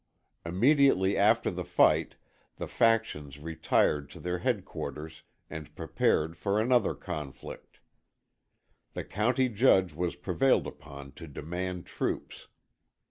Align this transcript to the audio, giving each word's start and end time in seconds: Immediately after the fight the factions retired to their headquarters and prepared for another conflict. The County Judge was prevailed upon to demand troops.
Immediately 0.43 1.15
after 1.15 1.51
the 1.51 1.63
fight 1.63 2.15
the 2.55 2.65
factions 2.67 3.37
retired 3.37 4.09
to 4.09 4.19
their 4.19 4.39
headquarters 4.39 5.21
and 5.47 5.75
prepared 5.75 6.35
for 6.35 6.59
another 6.59 6.95
conflict. 6.95 7.81
The 8.93 9.03
County 9.03 9.47
Judge 9.47 9.93
was 9.93 10.15
prevailed 10.15 10.65
upon 10.65 11.11
to 11.11 11.27
demand 11.27 11.85
troops. 11.85 12.47